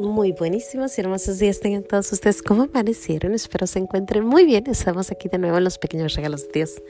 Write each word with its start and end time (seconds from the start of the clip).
Muy 0.00 0.32
buenísimos 0.32 0.96
y 0.96 1.02
hermosos 1.02 1.38
días 1.38 1.60
tengan 1.60 1.82
todos 1.82 2.10
ustedes. 2.10 2.40
¿Cómo 2.40 2.62
amanecieron? 2.62 3.34
Espero 3.34 3.66
se 3.66 3.80
encuentren 3.80 4.24
muy 4.24 4.46
bien. 4.46 4.64
Estamos 4.66 5.10
aquí 5.10 5.28
de 5.28 5.36
nuevo 5.36 5.58
en 5.58 5.64
los 5.64 5.76
pequeños 5.76 6.14
regalos 6.14 6.46
de 6.46 6.52
Dios. 6.54 6.82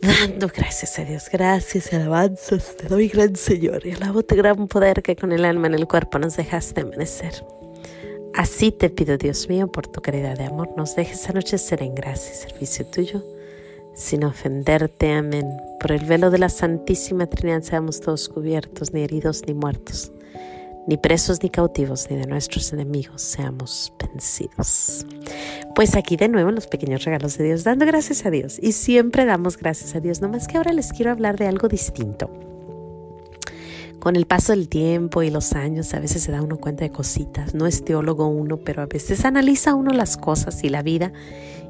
Dando 0.00 0.48
gracias 0.48 0.98
a 0.98 1.04
Dios, 1.04 1.28
gracias 1.30 1.92
y 1.92 1.96
alabanzas. 1.96 2.74
Te 2.78 2.88
doy, 2.88 3.08
gran 3.08 3.36
Señor, 3.36 3.86
y 3.86 3.90
alabo 3.90 4.22
tu 4.22 4.34
gran 4.34 4.66
poder 4.66 5.02
que 5.02 5.14
con 5.14 5.30
el 5.30 5.44
alma 5.44 5.66
en 5.66 5.74
el 5.74 5.86
cuerpo 5.86 6.18
nos 6.18 6.38
dejaste 6.38 6.80
amanecer. 6.80 7.44
Así 8.32 8.72
te 8.72 8.88
pido, 8.88 9.18
Dios 9.18 9.50
mío, 9.50 9.70
por 9.70 9.86
tu 9.86 10.00
caridad 10.00 10.38
de 10.38 10.44
amor, 10.44 10.70
nos 10.78 10.96
dejes 10.96 11.28
anochecer 11.28 11.82
en 11.82 11.94
gracia 11.94 12.32
y 12.32 12.50
servicio 12.50 12.86
tuyo, 12.86 13.22
sin 13.94 14.24
ofenderte. 14.24 15.12
Amén. 15.12 15.50
Por 15.80 15.92
el 15.92 16.06
velo 16.06 16.30
de 16.30 16.38
la 16.38 16.48
Santísima 16.48 17.26
Trinidad 17.26 17.60
seamos 17.60 18.00
todos 18.00 18.30
cubiertos, 18.30 18.94
ni 18.94 19.02
heridos 19.02 19.42
ni 19.46 19.52
muertos 19.52 20.13
ni 20.86 20.96
presos 20.96 21.42
ni 21.42 21.50
cautivos, 21.50 22.06
ni 22.10 22.16
de 22.16 22.26
nuestros 22.26 22.72
enemigos 22.72 23.22
seamos 23.22 23.92
vencidos. 23.98 25.06
Pues 25.74 25.96
aquí 25.96 26.16
de 26.16 26.28
nuevo 26.28 26.50
los 26.50 26.66
pequeños 26.66 27.04
regalos 27.04 27.38
de 27.38 27.44
Dios, 27.44 27.64
dando 27.64 27.86
gracias 27.86 28.26
a 28.26 28.30
Dios. 28.30 28.58
Y 28.60 28.72
siempre 28.72 29.24
damos 29.24 29.56
gracias 29.56 29.94
a 29.94 30.00
Dios, 30.00 30.20
nomás 30.20 30.46
que 30.46 30.56
ahora 30.56 30.72
les 30.72 30.92
quiero 30.92 31.10
hablar 31.10 31.38
de 31.38 31.46
algo 31.46 31.68
distinto. 31.68 32.30
Con 33.98 34.16
el 34.16 34.26
paso 34.26 34.52
del 34.52 34.68
tiempo 34.68 35.22
y 35.22 35.30
los 35.30 35.54
años 35.54 35.94
a 35.94 36.00
veces 36.00 36.22
se 36.22 36.30
da 36.30 36.42
uno 36.42 36.58
cuenta 36.58 36.84
de 36.84 36.90
cositas. 36.90 37.54
No 37.54 37.66
es 37.66 37.82
teólogo 37.82 38.26
uno, 38.26 38.58
pero 38.58 38.82
a 38.82 38.86
veces 38.86 39.24
analiza 39.24 39.74
uno 39.74 39.92
las 39.92 40.18
cosas 40.18 40.62
y 40.62 40.68
la 40.68 40.82
vida 40.82 41.12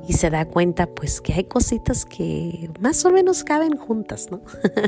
y 0.08 0.14
se 0.14 0.30
da 0.30 0.44
cuenta 0.44 0.86
pues 0.86 1.20
que 1.20 1.32
hay 1.32 1.44
cositas 1.44 2.04
que 2.04 2.68
más 2.80 3.04
o 3.04 3.10
menos 3.10 3.44
caben 3.44 3.76
juntas, 3.76 4.32
¿no? 4.32 4.42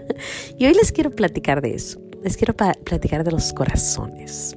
y 0.59 0.67
hoy 0.67 0.75
les 0.75 0.91
quiero 0.91 1.11
platicar 1.13 1.63
de 1.63 1.75
eso 1.75 2.06
les 2.27 2.37
quiero 2.37 2.55
platicar 2.55 3.23
de 3.23 3.31
los 3.31 3.53
corazones. 3.53 4.57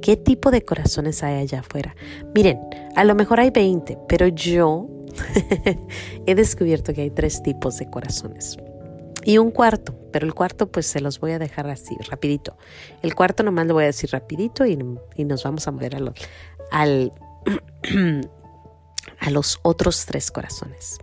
¿Qué 0.00 0.16
tipo 0.16 0.52
de 0.52 0.62
corazones 0.62 1.24
hay 1.24 1.40
allá 1.40 1.60
afuera? 1.60 1.96
Miren, 2.32 2.60
a 2.94 3.02
lo 3.02 3.16
mejor 3.16 3.40
hay 3.40 3.50
20, 3.50 3.98
pero 4.08 4.28
yo 4.28 4.86
he 6.26 6.36
descubierto 6.36 6.94
que 6.94 7.00
hay 7.00 7.10
tres 7.10 7.42
tipos 7.42 7.78
de 7.78 7.90
corazones. 7.90 8.56
Y 9.24 9.38
un 9.38 9.50
cuarto, 9.50 9.98
pero 10.12 10.26
el 10.26 10.34
cuarto 10.34 10.70
pues 10.70 10.86
se 10.86 11.00
los 11.00 11.18
voy 11.18 11.32
a 11.32 11.40
dejar 11.40 11.68
así, 11.68 11.96
rapidito. 12.08 12.56
El 13.02 13.16
cuarto 13.16 13.42
nomás 13.42 13.66
lo 13.66 13.74
voy 13.74 13.82
a 13.82 13.88
decir 13.88 14.10
rapidito 14.12 14.64
y, 14.64 14.76
nos 14.76 15.42
vamos 15.42 15.66
a 15.66 15.72
mover 15.72 15.96
a 15.96 15.98
los, 15.98 16.14
al, 16.70 17.12
a 19.18 19.30
los 19.30 19.58
otros 19.64 20.06
tres 20.06 20.30
corazones. 20.30 20.98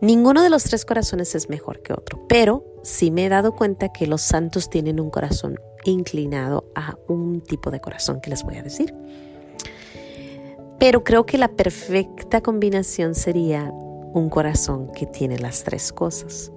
Ninguno 0.00 0.42
de 0.42 0.48
los 0.48 0.64
tres 0.64 0.84
corazones 0.86 1.34
es 1.34 1.50
mejor 1.50 1.82
que 1.82 1.92
otro, 1.92 2.26
pero 2.26 2.64
sí 2.82 3.10
me 3.10 3.26
he 3.26 3.28
dado 3.28 3.54
cuenta 3.54 3.92
que 3.92 4.06
los 4.06 4.22
santos 4.22 4.70
tienen 4.70 4.98
un 4.98 5.10
corazón 5.10 5.60
inclinado 5.84 6.64
a 6.74 6.94
un 7.06 7.42
tipo 7.42 7.70
de 7.70 7.80
corazón 7.80 8.20
que 8.20 8.30
les 8.30 8.42
voy 8.42 8.56
a 8.56 8.62
decir. 8.62 8.94
Pero 10.78 11.04
creo 11.04 11.26
que 11.26 11.36
la 11.36 11.48
perfecta 11.48 12.40
combinación 12.40 13.14
sería 13.14 13.70
un 13.72 14.30
corazón 14.30 14.90
que 14.92 15.04
tiene 15.06 15.38
las 15.38 15.64
tres 15.64 15.92
cosas. 15.92 16.50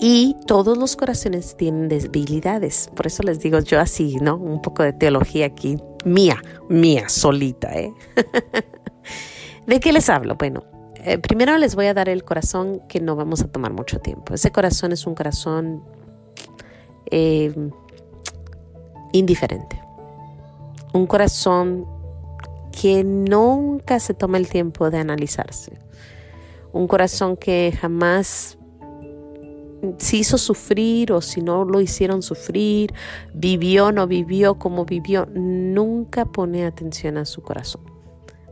Y 0.00 0.36
todos 0.46 0.76
los 0.76 0.96
corazones 0.96 1.56
tienen 1.56 1.88
debilidades. 1.88 2.90
Por 2.94 3.06
eso 3.06 3.22
les 3.22 3.40
digo 3.40 3.60
yo 3.60 3.78
así, 3.78 4.16
¿no? 4.16 4.36
Un 4.36 4.60
poco 4.60 4.82
de 4.82 4.92
teología 4.94 5.46
aquí, 5.46 5.78
mía, 6.04 6.42
mía, 6.68 7.08
solita, 7.08 7.72
¿eh? 7.74 7.92
¿De 9.66 9.80
qué 9.80 9.92
les 9.92 10.08
hablo? 10.10 10.36
Bueno, 10.36 10.64
eh, 11.04 11.18
primero 11.18 11.56
les 11.58 11.74
voy 11.74 11.86
a 11.86 11.94
dar 11.94 12.08
el 12.08 12.24
corazón 12.24 12.80
que 12.88 12.98
no 12.98 13.14
vamos 13.14 13.42
a 13.42 13.48
tomar 13.48 13.72
mucho 13.72 13.98
tiempo. 14.00 14.32
Ese 14.32 14.50
corazón 14.50 14.92
es 14.92 15.06
un 15.06 15.14
corazón 15.14 15.84
eh, 17.10 17.54
indiferente. 19.12 19.78
Un 20.94 21.06
corazón 21.06 21.86
que 22.80 23.04
nunca 23.04 24.00
se 24.00 24.14
toma 24.14 24.38
el 24.38 24.48
tiempo 24.48 24.90
de 24.90 24.98
analizarse. 24.98 25.78
Un 26.72 26.88
corazón 26.88 27.36
que 27.36 27.76
jamás 27.78 28.56
se 29.98 30.16
hizo 30.16 30.38
sufrir 30.38 31.12
o 31.12 31.20
si 31.20 31.42
no 31.42 31.66
lo 31.66 31.82
hicieron 31.82 32.22
sufrir, 32.22 32.94
vivió, 33.34 33.92
no 33.92 34.06
vivió, 34.06 34.54
como 34.54 34.86
vivió, 34.86 35.26
nunca 35.34 36.24
pone 36.24 36.64
atención 36.64 37.18
a 37.18 37.26
su 37.26 37.42
corazón 37.42 37.93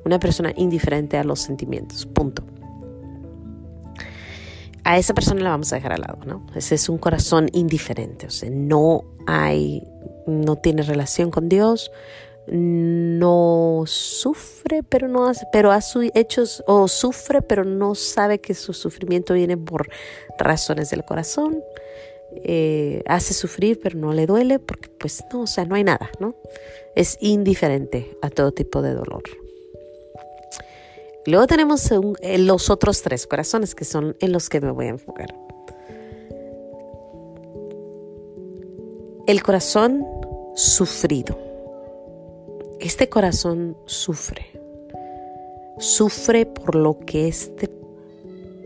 una 0.05 0.19
persona 0.19 0.53
indiferente 0.57 1.17
a 1.17 1.25
los 1.25 1.41
sentimientos, 1.41 2.07
punto. 2.07 2.45
A 4.85 4.99
esa 4.99 5.15
persona 5.15 5.43
la 5.43 5.51
vamos 5.51 5.73
a 5.73 5.77
dejar 5.77 5.93
al 5.93 6.01
lado, 6.01 6.19
¿no? 6.27 6.45
Ese 6.57 6.75
es 6.75 6.89
un 6.89 6.99
corazón 6.99 7.49
indiferente, 7.53 8.27
o 8.27 8.31
sea, 8.31 8.51
no 8.51 9.05
hay, 9.27 9.87
no 10.27 10.57
tiene 10.57 10.83
relación 10.83 11.31
con 11.31 11.49
Dios, 11.49 11.91
no 12.47 13.85
sufre, 13.87 14.83
pero 14.83 15.07
no 15.07 15.27
hace, 15.27 15.47
pero 15.53 15.71
ha 15.71 15.81
hechos, 16.15 16.65
o 16.67 16.89
sufre, 16.89 17.43
pero 17.43 17.65
no 17.65 17.95
sabe 17.95 18.41
que 18.41 18.55
su 18.55 18.73
sufrimiento 18.73 19.35
viene 19.35 19.57
por 19.57 19.89
razones 20.39 20.91
del 20.91 21.05
corazón. 21.05 21.63
Eh, 22.45 23.03
hace 23.07 23.35
sufrir, 23.35 23.79
pero 23.81 23.99
no 23.99 24.13
le 24.13 24.27
duele, 24.27 24.59
porque 24.59 24.89
pues 24.89 25.23
no, 25.33 25.43
o 25.43 25.47
sea, 25.47 25.67
no 25.67 25.75
hay 25.75 25.85
nada, 25.85 26.11
¿no? 26.19 26.35
Es 26.97 27.19
indiferente 27.21 28.17
a 28.23 28.31
todo 28.31 28.53
tipo 28.53 28.81
de 28.81 28.95
dolor. 28.95 29.23
Luego 31.27 31.47
tenemos 31.47 31.91
eh, 31.91 32.39
los 32.39 32.71
otros 32.71 33.03
tres 33.03 33.27
corazones 33.27 33.75
que 33.75 33.85
son 33.85 34.17
en 34.21 34.33
los 34.33 34.49
que 34.49 34.61
me 34.61 34.71
voy 34.71 34.87
a 34.87 34.91
enfocar. 34.91 35.35
El 39.27 39.43
corazón 39.43 40.05
sufrido. 40.55 41.39
Este 42.81 43.09
corazón 43.09 43.77
sufre. 43.87 44.47
Sufre 45.79 46.47
por 46.47 46.75
lo 46.75 46.99
que 46.99 47.29
este, 47.29 47.69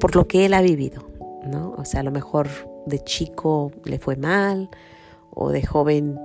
por 0.01 0.17
lo 0.17 0.27
que 0.27 0.47
él 0.47 0.55
ha 0.55 0.63
vivido, 0.63 1.03
¿no? 1.45 1.75
O 1.77 1.85
sea, 1.85 2.01
a 2.01 2.03
lo 2.03 2.11
mejor 2.11 2.49
de 2.87 3.01
chico 3.05 3.73
le 3.85 3.99
fue 3.99 4.17
mal 4.17 4.71
o 5.31 5.51
de 5.51 5.65
joven 5.65 6.19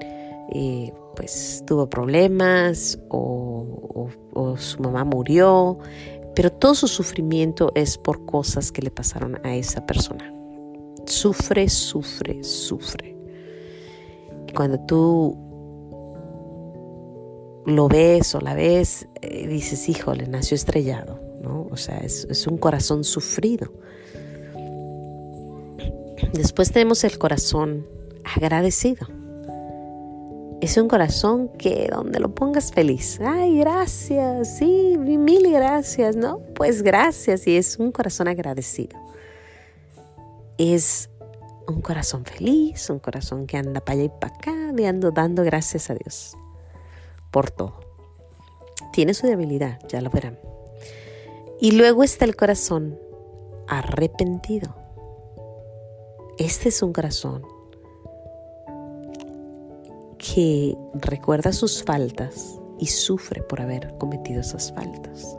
eh, 0.54 0.94
pues 1.16 1.64
tuvo 1.66 1.88
problemas 1.88 3.00
o, 3.10 4.08
su 4.58 4.82
mamá 4.82 5.04
murió 5.04 5.78
pero 6.36 6.52
todo 6.52 6.76
su 6.76 6.88
sufrimiento 6.88 7.72
es 7.76 7.98
por 7.98 8.26
cosas 8.26 8.72
que 8.72 8.82
le 8.82 8.92
pasaron 8.92 9.40
a 9.46 9.56
esa 9.56 9.86
persona. 9.86 10.34
Sufre, 11.06 11.68
sufre, 11.70 12.44
sufre. 12.44 13.18
Y 14.48 14.54
cuando 14.54 14.80
tú 14.82 15.38
lo 17.66 17.88
ves 17.88 18.34
o 18.36 18.42
la 18.42 18.54
ves, 18.54 19.08
eh, 19.22 19.48
dices, 19.48 19.88
híjole, 19.90 20.28
nació 20.28 20.56
estrellado, 20.56 21.20
¿no? 21.42 21.68
O 21.70 21.78
sea, 21.78 21.98
es, 21.98 22.26
es 22.30 22.48
un 22.48 22.58
corazón 22.58 23.04
sufrido. 23.04 23.72
Después 26.34 26.72
tenemos 26.72 27.04
el 27.04 27.18
corazón 27.18 27.86
agradecido. 28.24 29.08
Es 30.62 30.78
un 30.78 30.88
corazón 30.88 31.50
que 31.58 31.90
donde 31.92 32.20
lo 32.20 32.36
pongas 32.36 32.72
feliz. 32.72 33.20
Ay, 33.20 33.58
gracias, 33.58 34.60
sí, 34.60 34.96
mil 34.98 35.52
gracias, 35.52 36.16
¿no? 36.16 36.40
Pues 36.54 36.84
gracias 36.84 37.48
y 37.48 37.58
es 37.58 37.80
un 37.80 37.92
corazón 37.92 38.28
agradecido. 38.28 39.00
Es 40.60 41.10
un 41.68 41.82
corazón 41.82 42.26
feliz, 42.26 42.92
un 42.92 43.00
corazón 43.00 43.48
que 43.48 43.58
anda 43.58 43.82
para 43.82 43.94
allá 43.94 44.04
y 44.04 44.10
para 44.20 44.36
acá, 44.36 44.88
ando 44.88 45.10
dando 45.10 45.44
gracias 45.44 45.90
a 45.90 45.96
Dios 45.96 46.38
por 47.32 47.50
todo. 47.50 47.80
Tiene 48.94 49.16
su 49.16 49.26
debilidad, 49.26 49.80
ya 49.88 50.00
lo 50.00 50.12
verán. 50.12 50.38
Y 51.60 51.72
luego 51.72 52.04
está 52.04 52.26
el 52.26 52.36
corazón 52.36 53.00
arrepentido. 53.68 54.76
Este 56.38 56.70
es 56.70 56.84
un 56.84 56.94
corazón 56.94 57.44
que 60.34 60.78
recuerda 60.94 61.52
sus 61.52 61.84
faltas 61.84 62.60
y 62.80 62.88
sufre 62.88 63.42
por 63.44 63.60
haber 63.60 63.98
cometido 63.98 64.42
esas 64.42 64.72
faltas. 64.72 65.38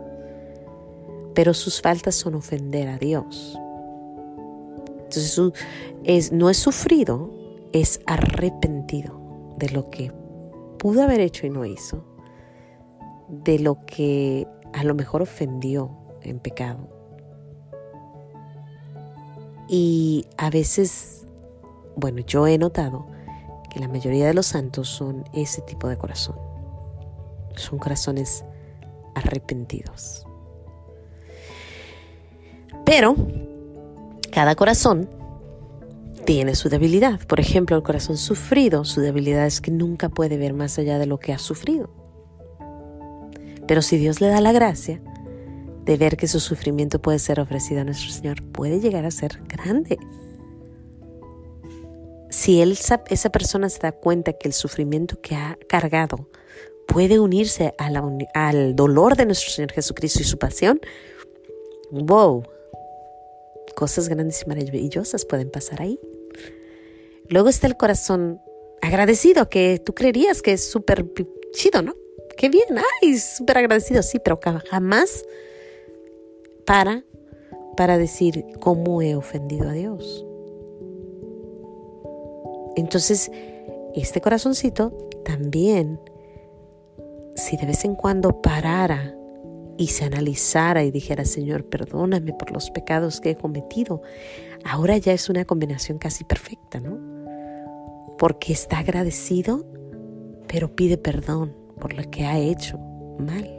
Pero 1.34 1.54
sus 1.54 1.80
faltas 1.80 2.14
son 2.14 2.34
ofender 2.34 2.88
a 2.88 2.98
Dios. 2.98 3.58
Entonces 5.04 5.40
es, 6.04 6.32
no 6.32 6.50
es 6.50 6.58
sufrido, 6.58 7.30
es 7.72 8.00
arrepentido 8.06 9.18
de 9.56 9.70
lo 9.70 9.88
que 9.88 10.12
pudo 10.78 11.02
haber 11.02 11.20
hecho 11.20 11.46
y 11.46 11.50
no 11.50 11.64
hizo, 11.64 12.04
de 13.28 13.58
lo 13.58 13.84
que 13.86 14.46
a 14.74 14.84
lo 14.84 14.94
mejor 14.94 15.22
ofendió 15.22 15.90
en 16.22 16.38
pecado. 16.38 16.88
Y 19.68 20.26
a 20.36 20.50
veces, 20.50 21.26
bueno, 21.96 22.20
yo 22.20 22.46
he 22.46 22.58
notado 22.58 23.11
que 23.72 23.80
la 23.80 23.88
mayoría 23.88 24.26
de 24.26 24.34
los 24.34 24.46
santos 24.46 24.88
son 24.88 25.24
ese 25.32 25.62
tipo 25.62 25.88
de 25.88 25.96
corazón. 25.96 26.36
Son 27.56 27.78
corazones 27.78 28.44
arrepentidos. 29.14 30.26
Pero 32.84 33.16
cada 34.30 34.54
corazón 34.56 35.08
tiene 36.26 36.54
su 36.54 36.68
debilidad. 36.68 37.20
Por 37.26 37.40
ejemplo, 37.40 37.74
el 37.74 37.82
corazón 37.82 38.18
sufrido, 38.18 38.84
su 38.84 39.00
debilidad 39.00 39.46
es 39.46 39.62
que 39.62 39.70
nunca 39.70 40.10
puede 40.10 40.36
ver 40.36 40.52
más 40.52 40.78
allá 40.78 40.98
de 40.98 41.06
lo 41.06 41.18
que 41.18 41.32
ha 41.32 41.38
sufrido. 41.38 41.88
Pero 43.66 43.80
si 43.80 43.96
Dios 43.96 44.20
le 44.20 44.28
da 44.28 44.42
la 44.42 44.52
gracia 44.52 45.00
de 45.86 45.96
ver 45.96 46.18
que 46.18 46.28
su 46.28 46.40
sufrimiento 46.40 47.00
puede 47.00 47.18
ser 47.18 47.40
ofrecido 47.40 47.80
a 47.80 47.84
nuestro 47.84 48.10
Señor, 48.10 48.42
puede 48.42 48.80
llegar 48.80 49.06
a 49.06 49.10
ser 49.10 49.42
grande. 49.48 49.98
Si 52.42 52.60
él, 52.60 52.72
esa 52.72 53.30
persona 53.30 53.68
se 53.68 53.78
da 53.78 53.92
cuenta 53.92 54.32
que 54.32 54.48
el 54.48 54.52
sufrimiento 54.52 55.20
que 55.20 55.36
ha 55.36 55.56
cargado 55.68 56.28
puede 56.88 57.20
unirse 57.20 57.72
al 57.78 58.74
dolor 58.74 59.14
de 59.14 59.26
nuestro 59.26 59.52
Señor 59.52 59.70
Jesucristo 59.70 60.22
y 60.22 60.24
su 60.24 60.38
pasión, 60.38 60.80
wow, 61.92 62.42
cosas 63.76 64.08
grandes 64.08 64.42
y 64.42 64.48
maravillosas 64.48 65.24
pueden 65.24 65.52
pasar 65.52 65.82
ahí. 65.82 66.00
Luego 67.28 67.48
está 67.48 67.68
el 67.68 67.76
corazón 67.76 68.40
agradecido, 68.80 69.48
que 69.48 69.78
tú 69.78 69.94
creerías 69.94 70.42
que 70.42 70.54
es 70.54 70.68
súper 70.68 71.06
chido, 71.52 71.80
¿no? 71.80 71.94
Qué 72.36 72.48
bien, 72.48 72.76
ay, 73.02 73.18
súper 73.18 73.58
agradecido, 73.58 74.02
sí, 74.02 74.18
pero 74.18 74.40
jamás 74.68 75.24
para 76.66 77.04
para 77.76 77.98
decir 77.98 78.44
cómo 78.58 79.00
he 79.00 79.14
ofendido 79.14 79.68
a 79.68 79.74
Dios. 79.74 80.26
Entonces, 82.76 83.30
este 83.94 84.20
corazoncito 84.20 84.92
también, 85.24 86.00
si 87.34 87.56
de 87.56 87.66
vez 87.66 87.84
en 87.84 87.94
cuando 87.94 88.40
parara 88.40 89.14
y 89.76 89.88
se 89.88 90.04
analizara 90.04 90.84
y 90.84 90.90
dijera, 90.90 91.24
Señor, 91.24 91.64
perdóname 91.64 92.32
por 92.32 92.50
los 92.50 92.70
pecados 92.70 93.20
que 93.20 93.30
he 93.30 93.36
cometido, 93.36 94.02
ahora 94.64 94.96
ya 94.96 95.12
es 95.12 95.28
una 95.28 95.44
combinación 95.44 95.98
casi 95.98 96.24
perfecta, 96.24 96.80
¿no? 96.80 96.98
Porque 98.18 98.52
está 98.52 98.78
agradecido, 98.78 99.66
pero 100.46 100.74
pide 100.74 100.96
perdón 100.98 101.54
por 101.80 101.94
lo 101.94 102.08
que 102.10 102.24
ha 102.24 102.38
hecho 102.38 102.78
mal. 103.18 103.58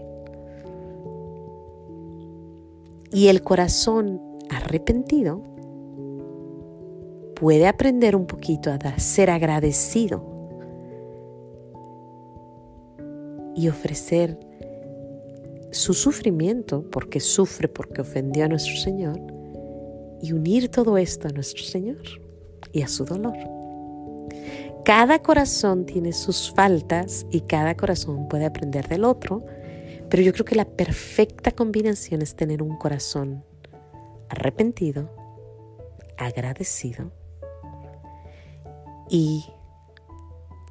Y 3.11 3.27
el 3.27 3.43
corazón 3.43 4.21
arrepentido 4.49 5.52
puede 7.43 7.67
aprender 7.67 8.15
un 8.15 8.25
poquito 8.25 8.71
a 8.71 8.99
ser 8.99 9.29
agradecido 9.29 10.23
y 13.53 13.67
ofrecer 13.67 14.39
su 15.69 15.93
sufrimiento, 15.93 16.89
porque 16.89 17.19
sufre 17.19 17.67
porque 17.67 17.99
ofendió 17.99 18.45
a 18.45 18.47
nuestro 18.47 18.77
Señor, 18.77 19.19
y 20.21 20.31
unir 20.31 20.69
todo 20.69 20.97
esto 20.97 21.27
a 21.27 21.31
nuestro 21.31 21.65
Señor 21.65 21.97
y 22.71 22.81
a 22.81 22.87
su 22.87 23.03
dolor. 23.03 23.35
Cada 24.85 25.19
corazón 25.19 25.85
tiene 25.85 26.13
sus 26.13 26.49
faltas 26.49 27.25
y 27.29 27.41
cada 27.41 27.75
corazón 27.75 28.29
puede 28.29 28.45
aprender 28.45 28.87
del 28.87 29.03
otro, 29.03 29.43
pero 30.09 30.23
yo 30.23 30.31
creo 30.31 30.45
que 30.45 30.55
la 30.55 30.63
perfecta 30.63 31.51
combinación 31.51 32.21
es 32.21 32.37
tener 32.37 32.63
un 32.63 32.77
corazón 32.77 33.43
arrepentido, 34.29 35.09
agradecido 36.17 37.11
y, 39.09 39.45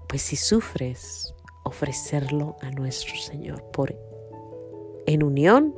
pues 0.09 0.23
si 0.23 0.37
sufres, 0.37 1.35
ofrecerlo 1.65 2.57
a 2.61 2.71
nuestro 2.71 3.17
Señor 3.17 3.63
por 3.71 3.95
en 5.07 5.23
unión 5.23 5.75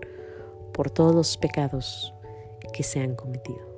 por 0.72 0.90
todos 0.90 1.14
los 1.14 1.36
pecados 1.36 2.12
que 2.72 2.82
se 2.82 3.00
han 3.00 3.14
cometido. 3.14 3.74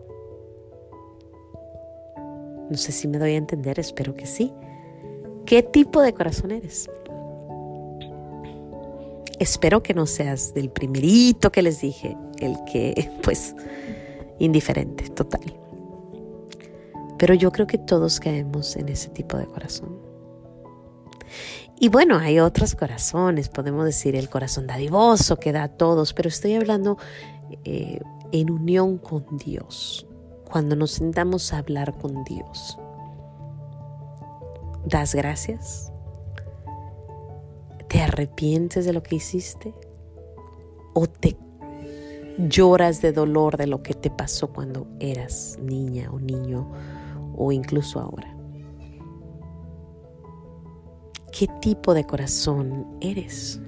No 2.71 2.77
sé 2.77 2.91
si 2.91 3.07
me 3.07 3.19
doy 3.19 3.33
a 3.33 3.37
entender, 3.37 3.79
espero 3.79 4.15
que 4.15 4.27
sí. 4.27 4.53
¿Qué 5.45 5.63
tipo 5.63 6.03
de 6.03 6.13
corazón 6.13 6.51
eres? 6.51 6.91
Espero 9.39 9.83
que 9.83 9.95
no 9.95 10.07
seas 10.07 10.55
del 10.55 10.71
primerito 10.71 11.53
que 11.53 11.63
les 11.63 11.81
dije, 11.81 12.17
el 12.41 12.57
que, 12.65 13.11
pues, 13.23 13.55
indiferente, 14.39 15.09
total. 15.11 15.66
Pero 17.19 17.35
yo 17.35 17.51
creo 17.53 17.67
que 17.67 17.79
todos 17.79 18.21
caemos 18.21 18.77
en 18.77 18.89
ese 18.89 19.09
tipo 19.09 19.37
de 19.37 19.47
corazón. 19.47 19.99
Y 21.79 21.89
bueno, 21.89 22.19
hay 22.19 22.41
otros 22.41 22.75
corazones, 22.75 23.49
podemos 23.49 23.85
decir 23.85 24.17
el 24.17 24.31
corazón 24.31 24.67
dadivoso 24.67 25.37
que 25.37 25.53
da 25.53 25.65
a 25.65 25.69
todos, 25.69 26.15
pero 26.15 26.29
estoy 26.29 26.55
hablando 26.55 26.97
eh, 27.65 28.01
en 28.33 28.51
unión 28.51 28.97
con 28.97 29.25
Dios, 29.37 30.07
cuando 30.51 30.75
nos 30.75 30.93
sentamos 30.93 31.53
a 31.53 31.59
hablar 31.59 31.97
con 31.99 32.25
Dios. 32.25 32.79
¿Das 34.87 35.15
gracias? 35.15 35.93
¿Te 37.89 38.01
arrepientes 38.01 38.87
de 38.87 38.93
lo 38.93 39.03
que 39.03 39.17
hiciste? 39.17 39.75
¿O 40.95 41.07
te 41.07 41.37
lloras 42.39 43.03
de 43.03 43.13
dolor 43.13 43.57
de 43.57 43.67
lo 43.67 43.83
que 43.83 43.95
te 43.95 44.11
pasó 44.11 44.49
cuando 44.53 44.87
eras 44.99 45.59
niña 45.61 46.11
o 46.11 46.19
niño 46.19 46.71
o 47.37 47.53
incluso 47.53 48.01
ahora? 48.01 48.37
¿Qué 51.39 51.49
tipo 51.61 51.93
de 51.93 52.05
corazón 52.05 52.87
eres? 53.01 53.61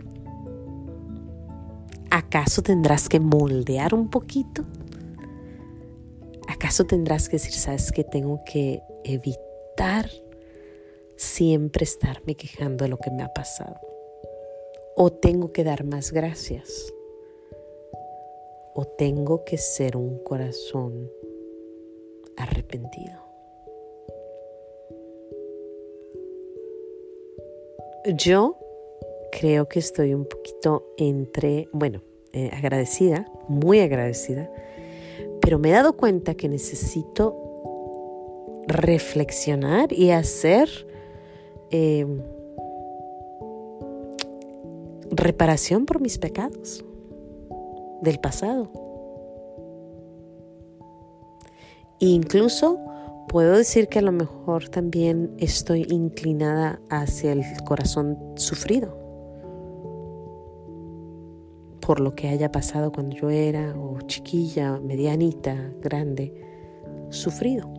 ¿Acaso 2.10 2.62
tendrás 2.62 3.08
que 3.08 3.20
moldear 3.20 3.94
un 3.94 4.08
poquito? 4.08 4.64
¿Acaso 6.48 6.84
tendrás 6.84 7.28
que 7.28 7.36
decir, 7.36 7.52
sabes 7.52 7.92
que 7.92 8.04
tengo 8.04 8.42
que 8.44 8.82
evitar 9.04 10.10
siempre 11.16 11.84
estarme 11.84 12.36
quejando 12.36 12.84
de 12.84 12.88
lo 12.88 12.96
que 12.96 13.10
me 13.10 13.22
ha 13.22 13.32
pasado? 13.34 13.78
¿O 14.96 15.12
tengo 15.12 15.52
que 15.52 15.62
dar 15.62 15.84
más 15.84 16.10
gracias? 16.10 16.92
¿O 18.74 18.86
tengo 18.86 19.44
que 19.44 19.58
ser 19.58 19.96
un 19.96 20.18
corazón 20.24 21.10
arrepentido? 22.36 23.27
Yo 28.06 28.56
creo 29.32 29.68
que 29.68 29.78
estoy 29.78 30.14
un 30.14 30.24
poquito 30.24 30.94
entre, 30.96 31.68
bueno, 31.72 32.02
eh, 32.32 32.50
agradecida, 32.52 33.26
muy 33.48 33.80
agradecida, 33.80 34.50
pero 35.40 35.58
me 35.58 35.70
he 35.70 35.72
dado 35.72 35.96
cuenta 35.96 36.34
que 36.34 36.48
necesito 36.48 37.36
reflexionar 38.66 39.92
y 39.92 40.10
hacer 40.10 40.68
em, 41.70 42.22
reparación 45.10 45.86
por 45.86 46.00
mis 46.00 46.18
pecados 46.18 46.84
del 48.02 48.20
pasado. 48.20 48.70
E 52.00 52.06
incluso 52.06 52.78
puedo 53.28 53.56
decir 53.56 53.88
que 53.88 54.00
a 54.00 54.02
lo 54.02 54.12
mejor 54.12 54.68
también 54.68 55.34
estoy 55.38 55.86
inclinada 55.88 56.80
hacia 56.90 57.32
el 57.32 57.44
corazón 57.64 58.18
sufrido 58.36 59.08
por 61.88 62.00
lo 62.00 62.14
que 62.14 62.28
haya 62.28 62.52
pasado 62.52 62.92
cuando 62.92 63.16
yo 63.16 63.30
era 63.30 63.74
o 63.74 63.98
chiquilla, 64.02 64.78
medianita, 64.78 65.72
grande, 65.80 66.34
sufrido. 67.08 67.72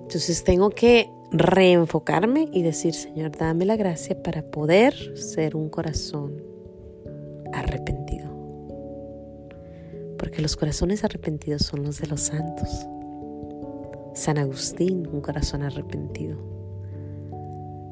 Entonces 0.00 0.42
tengo 0.42 0.70
que 0.70 1.10
reenfocarme 1.32 2.48
y 2.50 2.62
decir, 2.62 2.94
Señor, 2.94 3.36
dame 3.36 3.66
la 3.66 3.76
gracia 3.76 4.22
para 4.22 4.40
poder 4.42 4.94
ser 5.18 5.54
un 5.54 5.68
corazón 5.68 6.42
arrepentido. 7.52 8.30
Porque 10.18 10.40
los 10.40 10.56
corazones 10.56 11.04
arrepentidos 11.04 11.60
son 11.66 11.82
los 11.82 12.00
de 12.00 12.06
los 12.06 12.22
santos. 12.22 12.86
San 14.14 14.38
Agustín, 14.38 15.08
un 15.08 15.20
corazón 15.20 15.62
arrepentido. 15.62 16.38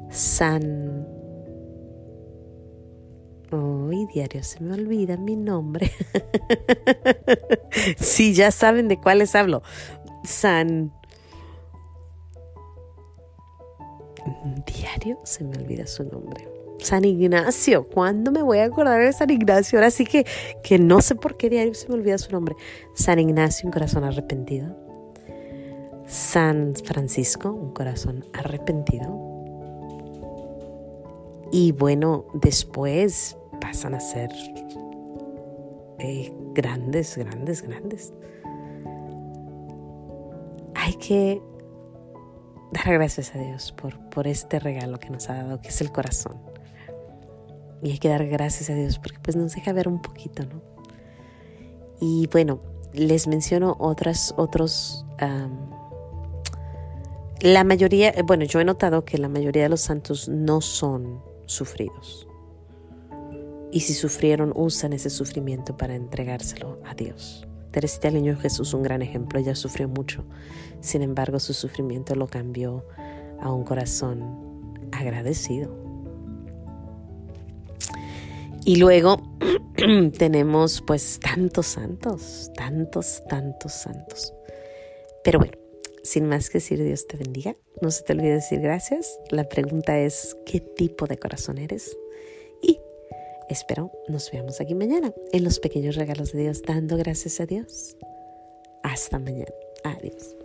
San... 0.09 1.07
Hoy 3.51 4.07
diario 4.15 4.43
se 4.43 4.61
me 4.61 4.73
olvida 4.73 5.19
mi 5.19 5.37
nombre. 5.37 5.91
sí, 7.99 8.33
ya 8.33 8.51
saben 8.51 8.89
de 8.89 8.99
cuáles 8.99 9.35
hablo. 9.35 9.63
San... 10.25 10.93
Diario 14.65 15.19
se 15.25 15.43
me 15.45 15.57
olvida 15.59 15.87
su 15.87 16.05
nombre. 16.05 16.49
San 16.79 17.05
Ignacio, 17.05 17.89
¿cuándo 17.89 18.31
me 18.31 18.43
voy 18.43 18.59
a 18.59 18.65
acordar 18.65 19.01
de 19.05 19.13
San 19.13 19.31
Ignacio? 19.31 19.79
Ahora 19.79 19.91
sí 19.91 20.05
que, 20.05 20.25
que 20.63 20.79
no 20.79 21.01
sé 21.01 21.17
por 21.17 21.37
qué 21.37 21.51
diario 21.51 21.75
se 21.75 21.89
me 21.89 21.95
olvida 21.95 22.19
su 22.19 22.31
nombre. 22.31 22.55
San 22.95 23.19
Ignacio, 23.19 23.67
un 23.67 23.73
corazón 23.73 24.05
arrepentido. 24.05 24.92
San 26.13 26.75
Francisco, 26.75 27.51
un 27.51 27.73
corazón 27.73 28.27
arrepentido. 28.35 29.09
Y 31.51 31.73
bueno, 31.73 32.27
después 32.35 33.39
pasan 33.63 33.95
a 33.95 34.01
ser 34.01 34.31
eh, 35.99 36.31
grandes, 36.53 37.17
grandes, 37.17 37.63
grandes. 37.63 38.13
Hay 40.75 40.93
que 40.95 41.41
dar 42.73 42.93
gracias 42.93 43.35
a 43.35 43.39
Dios 43.39 43.73
por, 43.73 43.99
por 44.11 44.27
este 44.27 44.59
regalo 44.61 44.99
que 44.99 45.09
nos 45.09 45.31
ha 45.31 45.43
dado, 45.43 45.63
que 45.63 45.69
es 45.69 45.81
el 45.81 45.93
corazón. 45.93 46.37
Y 47.83 47.93
hay 47.93 47.99
que 47.99 48.11
dar 48.11 48.27
gracias 48.27 48.69
a 48.69 48.75
Dios 48.75 48.99
porque 48.99 49.19
pues 49.23 49.35
nos 49.35 49.55
deja 49.55 49.73
ver 49.73 49.89
un 49.89 50.03
poquito, 50.03 50.45
¿no? 50.45 50.61
Y 52.01 52.29
bueno, 52.31 52.61
les 52.93 53.29
menciono 53.29 53.77
otras, 53.79 54.35
otros... 54.37 55.07
la 57.43 57.65
mayoría, 57.65 58.15
bueno, 58.25 58.45
yo 58.45 58.61
he 58.61 58.65
notado 58.65 59.05
que 59.05 59.19
la 59.19 59.29
mayoría 59.29 59.65
de 59.65 59.69
los 59.69 59.81
santos 59.81 60.29
no 60.29 60.61
son 60.61 61.21
sufridos. 61.47 62.29
Y 63.73 63.81
si 63.81 63.95
sufrieron, 63.95 64.53
usan 64.55 64.93
ese 64.93 65.11
sufrimiento 65.11 65.77
para 65.77 65.97
entregárselo 65.97 66.79
a 66.85 66.95
Dios. 66.95 67.47
Teresita 67.73 68.09
del 68.09 68.23
Niño 68.23 68.37
Jesús, 68.39 68.75
un 68.75 68.85
gran 68.85 69.03
ejemplo, 69.03 69.41
ella 69.41 69.57
sufrió 69.57 69.89
mucho. 69.89 70.25
Sin 70.81 71.03
embargo, 71.03 71.41
su 71.41 71.53
sufrimiento 71.53 72.15
lo 72.15 72.29
cambió 72.29 72.87
a 73.41 73.53
un 73.53 73.65
corazón 73.65 74.79
agradecido. 74.93 75.75
Y 78.65 78.77
luego 78.77 79.21
tenemos 80.17 80.81
pues 80.87 81.19
tantos 81.19 81.67
santos, 81.67 82.53
tantos, 82.55 83.25
tantos 83.29 83.73
santos. 83.73 84.33
Pero 85.25 85.41
bueno, 85.41 85.62
sin 86.03 86.27
más 86.27 86.51
que 86.51 86.59
decir 86.59 86.83
Dios 86.83 87.07
te 87.07 87.17
bendiga, 87.17 87.57
no 87.81 87.91
se 87.91 88.03
te 88.03 88.13
olvide 88.13 88.35
decir 88.35 88.61
gracias. 88.61 89.19
La 89.31 89.49
pregunta 89.49 89.99
es, 89.99 90.37
¿qué 90.47 90.61
tipo 90.61 91.07
de 91.07 91.19
corazón 91.19 91.59
eres? 91.59 91.97
Y 92.61 92.79
espero 93.49 93.91
nos 94.09 94.31
veamos 94.31 94.61
aquí 94.61 94.75
mañana 94.75 95.13
en 95.33 95.45
los 95.45 95.61
pequeños 95.61 95.97
regalos 95.97 96.33
de 96.33 96.43
Dios, 96.43 96.63
dando 96.63 96.97
gracias 96.97 97.41
a 97.41 97.47
Dios. 97.47 97.97
Hasta 98.83 99.19
mañana. 99.19 99.53
Adiós. 99.85 100.37